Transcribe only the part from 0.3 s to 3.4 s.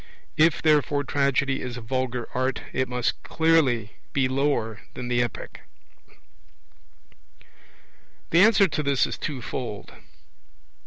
If, therefore, Tragedy is a vulgar art, it must